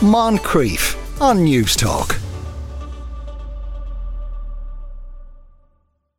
[0.00, 2.20] Moncrieff on News Talk.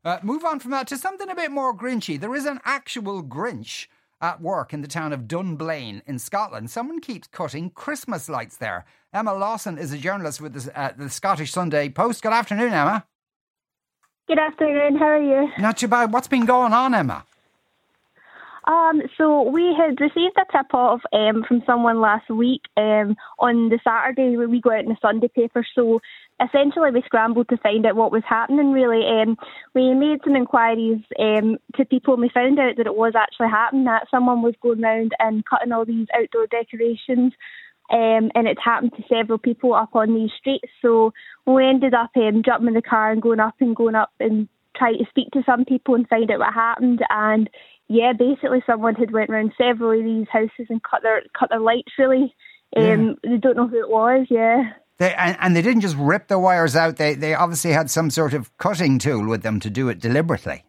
[0.04, 2.20] Uh, move on from that to something a bit more grinchy.
[2.20, 3.86] There is an actual Grinch
[4.20, 6.71] at work in the town of Dunblane in Scotland.
[6.71, 8.86] Someone keeps cutting Christmas lights there.
[9.13, 12.23] Emma Lawson is a journalist with the, uh, the Scottish Sunday Post.
[12.23, 13.05] Good afternoon, Emma.
[14.28, 14.98] Good afternoon.
[14.98, 15.52] How are you?
[15.59, 16.12] Not too bad.
[16.12, 17.27] What's been going on, Emma?
[18.68, 23.70] Um, so we had received a tip off um, from someone last week um, on
[23.70, 25.65] the Saturday where we go out in the Sunday paper.
[25.73, 26.01] So
[26.43, 28.73] essentially, we scrambled to find out what was happening.
[28.73, 29.37] Really, um,
[29.73, 33.47] we made some inquiries um, to people, and we found out that it was actually
[33.47, 33.86] happening.
[33.86, 37.31] That someone was going around and cutting all these outdoor decorations.
[37.89, 40.67] Um, and it's happened to several people up on these streets.
[40.81, 41.14] So
[41.45, 44.50] we ended up um, jumping in the car and going up and going up and
[44.75, 47.00] trying to speak to some people and find out what happened.
[47.09, 47.50] And
[47.89, 51.59] yeah, basically someone had went around several of these houses and cut their cut their
[51.59, 51.91] lights.
[51.97, 52.36] Really,
[52.75, 53.31] um, yeah.
[53.31, 54.28] they don't know who it was.
[54.30, 54.73] Yeah.
[55.00, 56.97] They, and, and, they didn't just rip the wires out.
[56.97, 60.64] They they obviously had some sort of cutting tool with them to do it deliberately.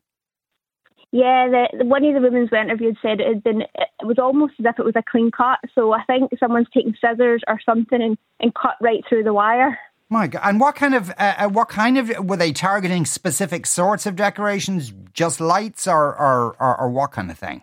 [1.10, 3.62] Yeah, the, one of the women we interviewed said it had been.
[3.62, 5.58] It was almost as if it was a clean cut.
[5.74, 9.78] So I think someone's taken scissors or something and, and cut right through the wire.
[10.10, 10.40] My God!
[10.44, 13.04] And what kind of uh, uh, what kind of were they targeting?
[13.04, 17.62] Specific sorts of decorations, just lights, or or, or, or what kind of thing?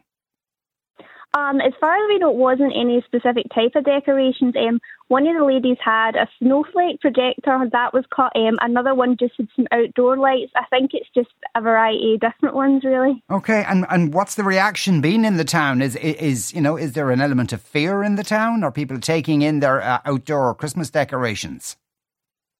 [1.35, 4.55] Um, as far as we know, it wasn't any specific type of decorations.
[4.55, 4.79] Um,
[5.09, 8.31] one of the ladies had a snowflake projector that was cut.
[8.35, 10.53] Um, another one just had some outdoor lights.
[10.55, 13.21] I think it's just a variety of different ones, really.
[13.29, 15.81] Okay, and and what's the reaction been in the town?
[15.81, 18.63] Is is you know is there an element of fear in the town?
[18.63, 21.75] Are people taking in their uh, outdoor Christmas decorations?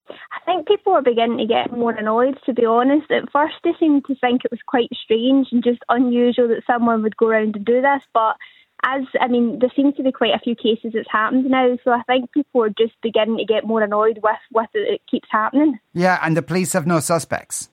[0.09, 3.09] I think people are beginning to get more annoyed, to be honest.
[3.11, 7.01] At first, they seemed to think it was quite strange and just unusual that someone
[7.03, 8.01] would go around and do this.
[8.13, 8.35] But
[8.83, 11.77] as, I mean, there seems to be quite a few cases that's happened now.
[11.83, 14.93] So I think people are just beginning to get more annoyed with, with it.
[14.93, 15.79] It keeps happening.
[15.93, 17.69] Yeah, and the police have no suspects.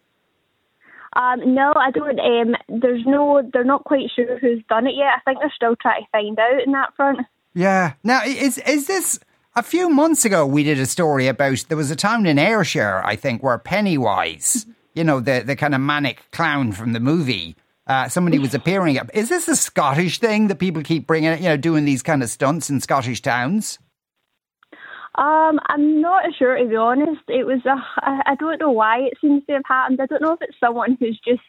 [1.15, 2.19] Um, no, I don't.
[2.19, 3.43] Um, there's no.
[3.53, 5.13] They're not quite sure who's done it yet.
[5.17, 7.21] I think they're still trying to find out in that front.
[7.53, 7.95] Yeah.
[8.03, 9.21] Now, is is this
[9.55, 13.03] a few months ago, we did a story about there was a town in Ayrshire,
[13.05, 17.57] I think, where Pennywise, you know, the, the kind of manic clown from the movie,
[17.87, 18.99] uh, somebody was appearing.
[19.13, 22.31] Is this a Scottish thing that people keep bringing, you know, doing these kind of
[22.31, 23.79] stunts in Scottish towns?
[25.15, 27.21] Um, I'm not sure to be honest.
[27.29, 30.01] It was a, I don't know why it seems to have happened.
[30.01, 31.43] I don't know if it's someone who's just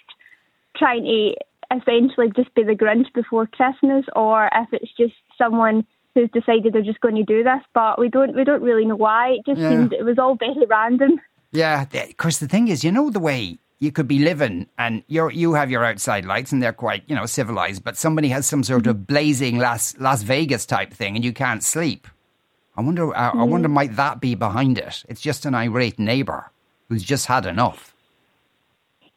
[0.75, 1.35] trying to
[1.77, 5.85] essentially just be the Grinch before Christmas, or if it's just someone
[6.16, 8.96] who's decided they're just going to do this, but we don't we don't really know
[8.96, 9.31] why.
[9.31, 9.69] It just yeah.
[9.69, 11.19] seemed it was all very random.
[11.51, 12.40] Yeah, of course.
[12.40, 15.69] The thing is, you know, the way you could be living and you you have
[15.69, 18.96] your outside lights and they're quite you know civilized, but somebody has some sort of
[18.96, 19.03] mm-hmm.
[19.03, 22.07] blazing Las Las Vegas type thing and you can't sleep.
[22.75, 23.16] I wonder.
[23.16, 23.74] I, I wonder, mm.
[23.74, 25.03] might that be behind it?
[25.07, 26.51] It's just an irate neighbour
[26.90, 27.94] who's just had enough.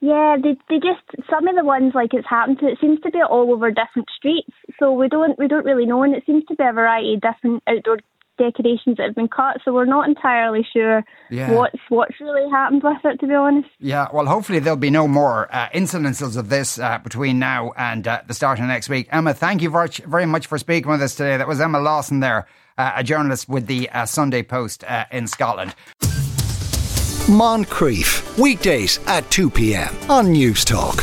[0.01, 2.67] Yeah, they they just some of the ones like it's happened to.
[2.67, 6.03] It seems to be all over different streets, so we don't we don't really know,
[6.03, 7.99] and it seems to be a variety of different outdoor
[8.39, 9.59] decorations that have been cut.
[9.65, 11.51] So we're not entirely sure yeah.
[11.51, 13.69] what's what's really happened with it, to be honest.
[13.79, 18.07] Yeah, well, hopefully there'll be no more uh, incidences of this uh, between now and
[18.07, 19.09] uh, the start of next week.
[19.11, 21.37] Emma, thank you very, very much for speaking with us today.
[21.37, 22.47] That was Emma Lawson there,
[22.79, 25.75] uh, a journalist with the uh, Sunday Post uh, in Scotland.
[27.27, 29.93] Moncrieff, weekdays at 2 p.m.
[30.09, 31.03] on News Talk.